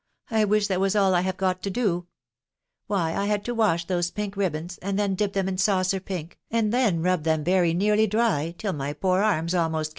I 0.31 0.45
wish 0.45 0.65
that 0.65 0.79
was 0.79 0.95
all 0.95 1.13
I 1.13 1.21
have 1.21 1.37
got 1.37 1.61
to 1.61 1.69
do.... 1.69 2.07
Why, 2.87 3.13
I 3.13 3.27
had 3.27 3.45
to 3.45 3.53
wash 3.53 3.85
those 3.85 4.09
pink 4.09 4.35
ribands, 4.35 4.79
and 4.79 4.97
then 4.97 5.13
dip 5.13 5.33
them 5.33 5.47
in 5.47 5.59
saucer 5.59 5.97
\At\Y, 5.97 6.15
«&.& 6.41 6.51
\Jfcvs?& 6.51 6.71
tv& 6.71 7.01
*&ktol 7.03 7.45
very 7.45 7.75
nearly 7.75 8.07
dry, 8.07 8.55
till 8.57 8.73
my 8.73 8.93
poor 8.93 9.21
arms 9.21 9.53
a\mo*\. 9.53 9.83